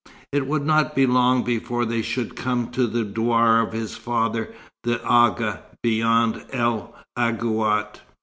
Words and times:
It 0.31 0.47
would 0.47 0.65
not 0.65 0.95
be 0.95 1.05
long 1.05 1.41
now 1.41 1.45
before 1.45 1.85
they 1.85 2.01
should 2.01 2.35
come 2.35 2.71
to 2.71 2.87
the 2.87 3.03
douar 3.03 3.61
of 3.61 3.71
his 3.71 3.95
father 3.95 4.51
the 4.81 4.99
Agha, 5.05 5.61
beyond 5.83 6.43
El 6.51 6.95
Aghouat. 7.15 8.01